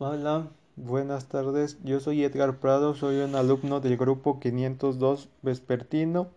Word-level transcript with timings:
Hola, 0.00 0.46
buenas 0.76 1.24
tardes. 1.24 1.76
Yo 1.82 1.98
soy 1.98 2.22
Edgar 2.22 2.58
Prado, 2.60 2.94
soy 2.94 3.16
un 3.16 3.34
alumno 3.34 3.80
del 3.80 3.96
grupo 3.96 4.38
502 4.38 5.28
vespertino 5.42 6.28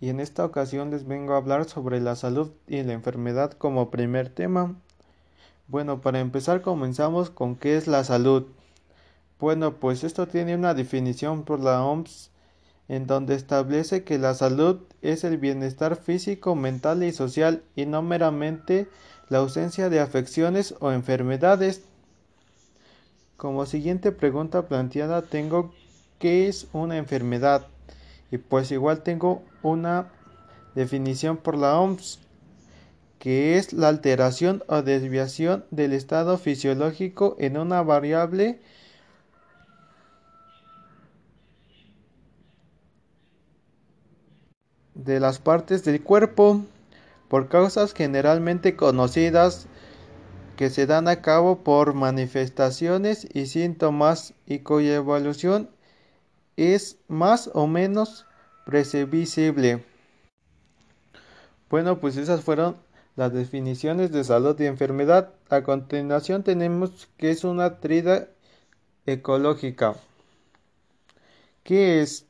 y 0.00 0.08
en 0.08 0.20
esta 0.20 0.44
ocasión 0.44 0.92
les 0.92 1.04
vengo 1.04 1.34
a 1.34 1.38
hablar 1.38 1.64
sobre 1.64 2.00
la 2.00 2.14
salud 2.14 2.52
y 2.68 2.80
la 2.84 2.92
enfermedad 2.92 3.50
como 3.54 3.90
primer 3.90 4.28
tema. 4.28 4.76
Bueno, 5.66 6.00
para 6.00 6.20
empezar 6.20 6.62
comenzamos 6.62 7.30
con 7.30 7.56
qué 7.56 7.76
es 7.76 7.88
la 7.88 8.04
salud. 8.04 8.46
Bueno, 9.40 9.80
pues 9.80 10.04
esto 10.04 10.28
tiene 10.28 10.54
una 10.54 10.72
definición 10.72 11.42
por 11.42 11.58
la 11.58 11.84
OMS 11.84 12.30
en 12.86 13.08
donde 13.08 13.34
establece 13.34 14.04
que 14.04 14.18
la 14.18 14.34
salud 14.34 14.78
es 15.00 15.24
el 15.24 15.38
bienestar 15.38 15.96
físico, 15.96 16.54
mental 16.54 17.02
y 17.02 17.10
social 17.10 17.64
y 17.74 17.84
no 17.84 18.00
meramente 18.00 18.88
la 19.28 19.38
ausencia 19.38 19.88
de 19.88 19.98
afecciones 19.98 20.76
o 20.78 20.92
enfermedades. 20.92 21.88
Como 23.36 23.66
siguiente 23.66 24.12
pregunta 24.12 24.68
planteada 24.68 25.22
tengo 25.22 25.74
¿qué 26.18 26.48
es 26.48 26.68
una 26.72 26.96
enfermedad? 26.96 27.66
Y 28.30 28.38
pues 28.38 28.70
igual 28.70 29.02
tengo 29.02 29.42
una 29.62 30.08
definición 30.74 31.36
por 31.36 31.56
la 31.56 31.78
OMS 31.78 32.20
que 33.22 33.56
es 33.56 33.72
la 33.72 33.86
alteración 33.86 34.64
o 34.66 34.82
desviación 34.82 35.64
del 35.70 35.92
estado 35.92 36.38
fisiológico 36.38 37.36
en 37.38 37.56
una 37.56 37.80
variable 37.80 38.58
de 44.94 45.20
las 45.20 45.38
partes 45.38 45.84
del 45.84 46.02
cuerpo 46.02 46.62
por 47.28 47.48
causas 47.48 47.94
generalmente 47.94 48.74
conocidas 48.74 49.68
que 50.62 50.70
se 50.70 50.86
dan 50.86 51.08
a 51.08 51.22
cabo 51.22 51.64
por 51.64 51.92
manifestaciones 51.92 53.26
y 53.34 53.46
síntomas 53.46 54.32
y 54.46 54.60
cuya 54.60 54.94
evolución 54.94 55.68
es 56.56 56.98
más 57.08 57.50
o 57.52 57.66
menos 57.66 58.26
previsible. 58.64 59.82
Bueno, 61.68 61.98
pues 61.98 62.16
esas 62.16 62.42
fueron 62.42 62.76
las 63.16 63.32
definiciones 63.32 64.12
de 64.12 64.22
salud 64.22 64.54
y 64.60 64.66
enfermedad. 64.66 65.34
A 65.48 65.64
continuación 65.64 66.44
tenemos 66.44 67.08
que 67.16 67.32
es 67.32 67.42
una 67.42 67.80
trida 67.80 68.28
ecológica. 69.04 69.96
¿Qué 71.64 72.02
es? 72.02 72.26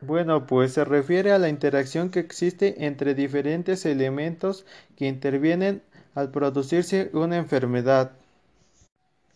Bueno, 0.00 0.48
pues 0.48 0.72
se 0.72 0.84
refiere 0.84 1.30
a 1.30 1.38
la 1.38 1.48
interacción 1.48 2.10
que 2.10 2.18
existe 2.18 2.84
entre 2.84 3.14
diferentes 3.14 3.86
elementos 3.86 4.66
que 4.96 5.06
intervienen 5.06 5.82
al 6.16 6.30
producirse 6.30 7.10
una 7.12 7.36
enfermedad. 7.36 8.12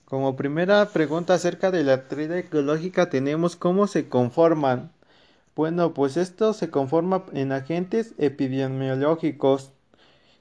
Como 0.07 0.35
primera 0.35 0.85
pregunta 0.87 1.35
acerca 1.35 1.71
de 1.71 1.85
la 1.85 2.09
trida 2.09 2.39
ecológica 2.39 3.11
tenemos 3.11 3.55
cómo 3.55 3.87
se 3.87 4.09
conforman. 4.09 4.91
Bueno, 5.55 5.93
pues 5.93 6.17
esto 6.17 6.55
se 6.55 6.71
conforma 6.71 7.25
en 7.33 7.53
agentes 7.53 8.15
epidemiológicos, 8.17 9.73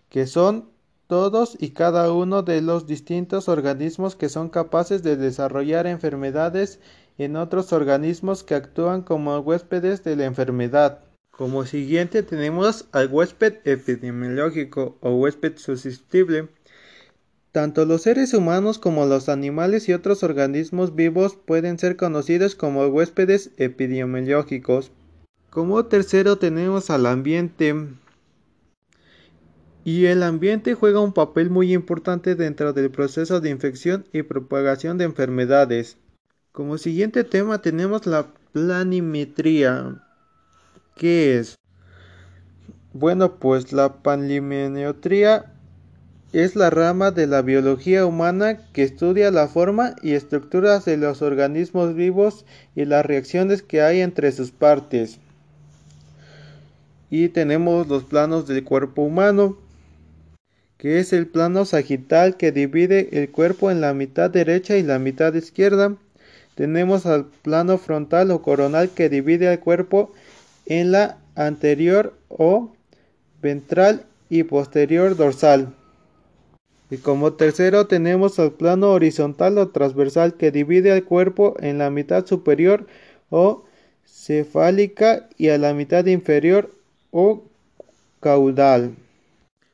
que 0.09 0.26
son 0.28 0.70
todos 1.08 1.58
y 1.59 1.72
cada 1.72 2.12
uno 2.14 2.42
de 2.42 2.62
los 2.62 2.88
distintos 2.88 3.50
organismos 3.50 4.16
que 4.16 4.30
son 4.30 4.48
capaces 4.48 5.03
de 5.03 5.18
desarrollar 5.18 5.88
enfermedades 5.88 6.80
en 7.18 7.36
otros 7.36 7.74
organismos 7.74 8.44
que 8.46 8.56
actúan 8.56 9.02
como 9.02 9.38
huéspedes 9.40 10.06
de 10.06 10.16
la 10.16 10.24
enfermedad. 10.24 11.00
Como 11.40 11.66
siguiente 11.66 12.22
tenemos 12.22 12.90
al 12.92 13.08
huésped 13.08 13.59
epidemiológico 13.64 14.98
o 15.00 15.16
huésped 15.16 15.54
susceptible. 15.56 16.50
Tanto 17.54 17.86
los 17.86 18.02
seres 18.02 18.34
humanos 18.34 18.78
como 18.78 19.06
los 19.06 19.30
animales 19.30 19.88
y 19.88 19.94
otros 19.94 20.22
organismos 20.23 20.98
vivos 20.98 21.38
pueden 21.38 21.80
ser 21.80 21.96
conocidos 21.96 22.56
como 22.56 22.86
huéspedes 22.88 23.52
epidemiológicos. 23.56 24.92
Como 25.50 25.86
tercero 25.86 26.38
tenemos 26.38 26.90
al 26.90 27.06
ambiente. 27.06 27.88
Y 29.86 30.08
el 30.08 30.24
ambiente 30.24 30.74
juega 30.74 31.00
un 31.00 31.13
papel 31.13 31.50
muy 31.50 31.72
importante 31.72 32.36
dentro 32.36 32.74
del 32.74 32.92
proceso 32.92 33.40
de 33.40 33.50
infección 33.50 34.03
y 34.12 34.24
propagación 34.24 34.97
de 34.97 35.06
enfermedades. 35.06 35.96
Como 36.52 36.78
siguiente 36.78 37.24
tema 37.24 37.62
tenemos 37.62 38.08
la 38.08 38.28
planimetría. 38.52 40.03
¿Qué 41.00 41.38
es? 41.38 41.58
Bueno, 42.92 43.40
pues 43.40 43.72
la 43.72 44.04
planimetría 44.04 45.46
es 46.34 46.58
la 46.58 46.70
rama 46.70 47.12
de 47.12 47.26
la 47.26 47.42
biología 47.42 48.06
humana 48.06 48.58
que 48.74 48.84
estudia 48.84 49.32
la 49.32 49.48
forma 49.48 49.96
y 50.04 50.12
estructuras 50.12 50.84
de 50.84 50.98
los 50.98 51.22
organismos 51.22 51.96
vivos 51.96 52.44
y 52.76 52.84
las 52.84 53.06
reacciones 53.06 53.62
que 53.62 53.82
hay 53.82 54.02
entre 54.02 54.34
sus 54.34 54.52
partes. 54.52 55.20
Y 57.10 57.30
tenemos 57.30 57.88
los 57.88 58.04
planos 58.04 58.46
del 58.46 58.66
cuerpo 58.66 59.04
humano, 59.04 59.58
que 60.78 61.00
es 61.00 61.14
el 61.14 61.28
plano 61.28 61.64
sagital 61.64 62.36
que 62.36 62.52
divide 62.52 63.22
el 63.22 63.31
cuerpo 63.31 63.72
en 63.72 63.80
la 63.80 63.94
mitad 63.94 64.30
derecha 64.30 64.76
y 64.76 64.84
la 64.84 65.00
mitad 65.00 65.34
izquierda 65.34 65.96
tenemos 66.60 67.06
al 67.06 67.28
plano 67.28 67.78
frontal 67.78 68.31
o 68.31 68.42
coronal 68.42 68.90
que 68.90 69.08
divide 69.08 69.48
al 69.48 69.62
cuerpo 69.62 70.12
en 70.12 70.28
la 70.69 71.18
anterior 71.35 72.13
o 72.30 72.72
ventral 73.41 74.06
y 74.30 74.44
posterior 74.44 75.16
dorsal. 75.16 75.74
Y 76.91 76.97
como 76.97 77.34
tercero 77.34 77.88
tenemos 77.88 78.40
al 78.40 78.53
plano 78.53 78.91
horizontal 78.91 79.57
o 79.57 79.69
transversal 79.69 80.35
que 80.35 80.52
divide 80.52 80.91
al 80.91 81.03
cuerpo 81.03 81.56
en 81.59 81.78
la 81.78 81.90
mitad 81.90 82.25
superior 82.25 82.88
o 83.30 83.66
cefálica 84.06 85.28
y 85.38 85.50
a 85.50 85.57
la 85.57 85.74
mitad 85.74 86.06
inferior 86.06 86.72
o 87.12 87.44
caudal. 88.19 88.96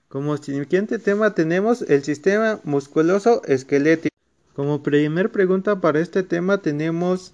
Como 0.07 0.37
siguiente 0.37 0.99
tema 0.99 1.35
tenemos 1.35 1.81
el 1.81 2.03
sistema 2.03 2.59
musculoso 2.63 3.41
esquelético. 3.45 4.15
Como 4.53 4.83
primer 4.83 5.31
pregunta 5.31 5.81
para 5.81 5.99
este 5.99 6.23
tema 6.23 6.61
tenemos 6.61 7.33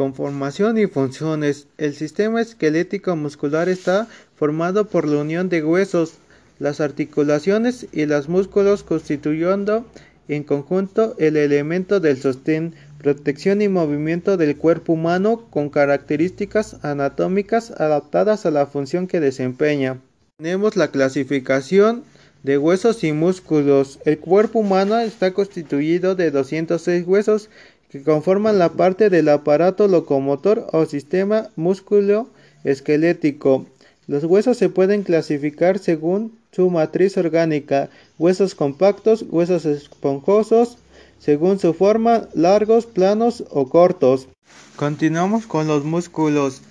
conformación 0.00 0.78
y 0.78 0.86
funciones. 0.86 1.66
El 1.76 1.94
sistema 1.94 2.40
esquelético 2.40 3.16
muscular 3.16 3.68
está 3.68 4.08
formado 4.34 4.86
por 4.86 5.06
la 5.06 5.20
unión 5.20 5.50
de 5.50 5.62
huesos, 5.62 6.14
las 6.58 6.80
articulaciones 6.80 7.86
y 7.92 8.06
los 8.06 8.26
músculos 8.26 8.82
constituyendo 8.82 9.84
en 10.26 10.42
conjunto 10.44 11.14
el 11.18 11.36
elemento 11.36 12.00
del 12.00 12.16
sostén, 12.16 12.74
protección 12.96 13.60
y 13.60 13.68
movimiento 13.68 14.38
del 14.38 14.56
cuerpo 14.56 14.94
humano 14.94 15.44
con 15.50 15.68
características 15.68 16.82
anatómicas 16.82 17.70
adaptadas 17.72 18.46
a 18.46 18.50
la 18.50 18.64
función 18.64 19.06
que 19.06 19.20
desempeña. 19.20 19.98
Tenemos 20.38 20.76
la 20.76 20.90
clasificación 20.90 22.04
de 22.42 22.56
huesos 22.56 23.04
y 23.04 23.12
músculos. 23.12 23.98
El 24.06 24.18
cuerpo 24.18 24.60
humano 24.60 24.98
está 24.98 25.34
constituido 25.34 26.14
de 26.14 26.30
206 26.30 27.06
huesos 27.06 27.50
que 27.90 28.02
conforman 28.02 28.58
la 28.58 28.70
parte 28.70 29.10
del 29.10 29.28
aparato 29.28 29.88
locomotor 29.88 30.66
o 30.72 30.86
sistema 30.86 31.50
músculo 31.56 32.28
esquelético. 32.64 33.66
Los 34.06 34.24
huesos 34.24 34.56
se 34.56 34.68
pueden 34.68 35.02
clasificar 35.02 35.78
según 35.78 36.38
su 36.52 36.70
matriz 36.70 37.16
orgánica, 37.16 37.90
huesos 38.18 38.54
compactos, 38.54 39.24
huesos 39.28 39.66
esponjosos, 39.66 40.78
según 41.18 41.58
su 41.58 41.74
forma, 41.74 42.28
largos, 42.34 42.86
planos 42.86 43.44
o 43.50 43.68
cortos. 43.68 44.28
Continuamos 44.76 45.46
con 45.46 45.66
los 45.66 45.84
músculos. 45.84 46.62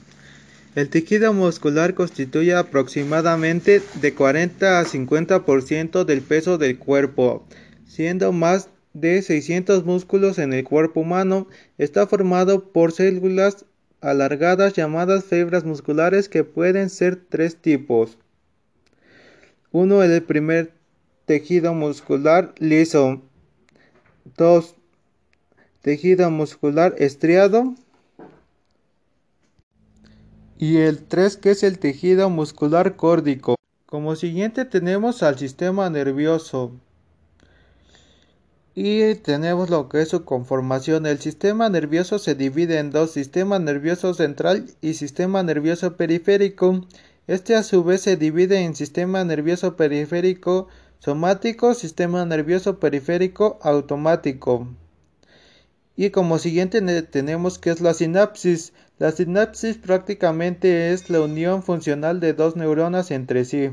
El 0.76 0.90
tejido 0.90 1.34
muscular 1.34 1.94
constituye 1.94 2.56
aproximadamente 2.56 3.82
de 4.02 4.14
40 4.14 4.80
a 4.80 4.86
50% 4.86 6.06
del 6.06 6.22
peso 6.22 6.58
del 6.58 6.78
cuerpo, 6.78 7.44
siendo 7.88 8.32
más 8.32 8.70
de 8.94 9.22
600 9.22 9.86
músculos 9.86 10.40
en 10.40 10.54
el 10.54 10.64
cuerpo 10.64 11.02
humano. 11.02 11.48
Está 11.78 12.08
formado 12.08 12.72
por 12.72 12.92
células 12.92 13.66
alargadas 14.02 14.74
llamadas 14.74 15.26
fibras 15.26 15.64
musculares 15.64 16.30
que 16.30 16.44
pueden 16.44 16.90
ser 16.90 17.16
tres 17.18 17.56
tipos. 17.56 18.18
Uno 19.72 20.02
es 20.04 20.10
el 20.10 20.24
primer 20.24 20.74
tejido 21.26 21.74
muscular 21.74 22.54
liso. 22.58 23.22
2. 24.38 24.76
Tejido 25.82 26.30
muscular 26.32 26.96
estriado 26.98 27.76
y 30.58 30.78
el 30.78 31.04
3 31.04 31.38
que 31.38 31.52
es 31.52 31.64
el 31.64 31.80
tejido 31.80 32.30
muscular 32.30 32.96
córdico. 32.96 33.56
Como 33.86 34.16
siguiente 34.16 34.66
tenemos 34.66 35.24
al 35.24 35.38
sistema 35.40 35.90
nervioso 35.90 36.74
y 38.76 39.16
tenemos 39.16 39.70
lo 39.70 39.90
que 39.90 40.02
es 40.02 40.10
su 40.10 40.24
conformación. 40.26 41.06
El 41.06 41.20
sistema 41.20 41.70
nervioso 41.70 42.20
se 42.20 42.36
divide 42.36 42.80
en 42.80 42.92
dos, 42.92 43.12
sistema 43.12 43.60
nervioso 43.60 44.14
central 44.14 44.66
y 44.82 44.94
sistema 44.94 45.44
nervioso 45.44 45.98
periférico. 45.98 46.86
Este 47.28 47.56
a 47.56 47.64
su 47.64 47.84
vez 47.84 48.02
se 48.02 48.16
divide 48.16 48.62
en 48.64 48.76
sistema 48.76 49.24
nervioso 49.24 49.76
periférico 49.76 50.68
somático, 51.00 51.74
sistema 51.74 52.26
nervioso 52.26 52.80
periférico 52.80 53.60
automático. 53.62 54.68
Y 55.96 56.12
como 56.12 56.40
siguiente 56.40 56.82
tenemos 57.02 57.60
que 57.60 57.72
es 57.72 57.82
la 57.82 57.94
sinapsis. 57.94 58.74
La 59.00 59.12
sinapsis 59.12 59.78
prácticamente 59.78 60.94
es 60.94 61.10
la 61.10 61.22
unión 61.22 61.64
funcional 61.64 62.20
de 62.20 62.34
dos 62.34 62.56
neuronas 62.56 63.12
entre 63.12 63.44
sí. 63.44 63.72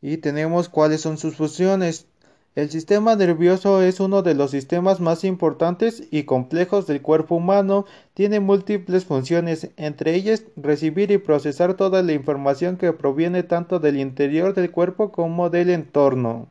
Y 0.00 0.18
tenemos 0.18 0.68
cuáles 0.68 1.00
son 1.00 1.18
sus 1.18 1.36
funciones. 1.36 2.06
El 2.54 2.70
sistema 2.70 3.16
nervioso 3.16 3.82
es 3.82 3.98
uno 3.98 4.22
de 4.22 4.34
los 4.34 4.52
sistemas 4.52 5.00
más 5.00 5.24
importantes 5.24 6.04
y 6.12 6.22
complejos 6.22 6.86
del 6.86 7.02
cuerpo 7.02 7.34
humano. 7.34 7.84
Tiene 8.14 8.38
múltiples 8.38 9.04
funciones, 9.04 9.70
entre 9.76 10.14
ellas 10.14 10.44
recibir 10.54 11.10
y 11.10 11.18
procesar 11.18 11.74
toda 11.74 12.04
la 12.04 12.12
información 12.12 12.76
que 12.76 12.92
proviene 12.92 13.42
tanto 13.42 13.80
del 13.80 13.98
interior 13.98 14.54
del 14.54 14.70
cuerpo 14.70 15.10
como 15.10 15.50
del 15.50 15.68
entorno. 15.68 16.48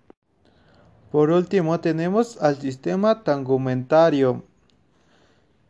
Por 1.10 1.30
último 1.30 1.80
tenemos 1.80 2.42
al 2.42 2.60
sistema 2.60 3.24
tangumentario. 3.24 4.44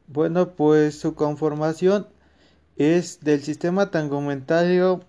Bueno, 0.07 0.49
pues 0.55 0.97
su 0.99 1.13
conformación 1.13 2.07
es 2.75 3.19
del 3.19 3.43
sistema 3.43 3.91
tangumentario 3.91 5.01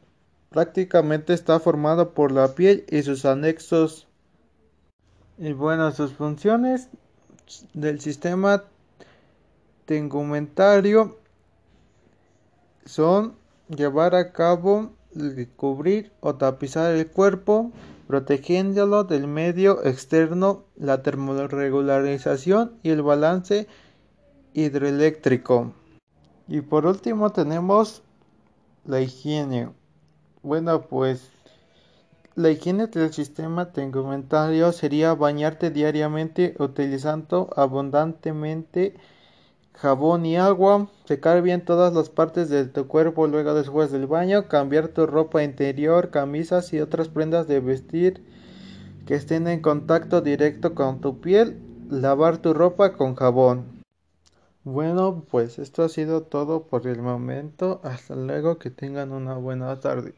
prácticamente 0.50 1.32
está 1.32 1.58
formado 1.60 2.12
por 2.12 2.30
la 2.30 2.54
piel 2.54 2.84
y 2.90 3.02
sus 3.02 3.24
anexos 3.24 4.06
y 5.38 5.52
bueno, 5.52 5.90
sus 5.92 6.12
funciones 6.12 6.88
del 7.72 8.00
sistema 8.00 8.64
tegumentario 9.84 11.18
son 12.84 13.34
llevar 13.68 14.14
a 14.14 14.32
cabo, 14.32 14.92
cubrir 15.56 16.12
o 16.20 16.36
tapizar 16.36 16.94
el 16.94 17.08
cuerpo, 17.08 17.72
protegiéndolo 18.06 19.04
del 19.04 19.26
medio 19.26 19.84
externo, 19.84 20.64
la 20.76 21.02
termorregularización 21.02 22.78
y 22.82 22.90
el 22.90 23.02
balance 23.02 23.66
hidroeléctrico. 24.52 25.72
Y 26.46 26.60
por 26.60 26.86
último 26.86 27.30
tenemos 27.30 28.02
la 28.84 29.00
higiene. 29.00 29.70
Bueno, 30.42 30.82
pues 30.82 31.30
la 32.36 32.50
higiene 32.50 32.88
del 32.88 33.12
sistema 33.12 33.72
tegumentario 33.72 34.72
sería 34.72 35.14
bañarte 35.14 35.70
diariamente 35.70 36.56
utilizando 36.58 37.48
abundantemente 37.54 38.94
jabón 39.74 40.26
y 40.26 40.36
agua, 40.36 40.88
secar 41.04 41.42
bien 41.42 41.64
todas 41.64 41.94
las 41.94 42.10
partes 42.10 42.48
de 42.48 42.64
tu 42.64 42.88
cuerpo 42.88 43.28
luego 43.28 43.54
después 43.54 43.92
del 43.92 44.06
baño, 44.06 44.48
cambiar 44.48 44.88
tu 44.88 45.06
ropa 45.06 45.44
interior, 45.44 46.10
camisas 46.10 46.72
y 46.72 46.80
otras 46.80 47.08
prendas 47.08 47.46
de 47.46 47.60
vestir 47.60 48.24
que 49.06 49.14
estén 49.14 49.46
en 49.46 49.60
contacto 49.60 50.20
directo 50.20 50.74
con 50.74 51.00
tu 51.00 51.20
piel, 51.20 51.60
lavar 51.88 52.38
tu 52.38 52.52
ropa 52.52 52.94
con 52.94 53.14
jabón. 53.14 53.82
Bueno, 54.64 55.24
pues 55.30 55.58
esto 55.58 55.82
ha 55.82 55.88
sido 55.88 56.22
todo 56.22 56.62
por 56.62 56.86
el 56.86 57.02
momento. 57.02 57.80
Hasta 57.84 58.16
luego, 58.16 58.58
que 58.58 58.70
tengan 58.70 59.12
una 59.12 59.34
buena 59.34 59.78
tarde. 59.78 60.14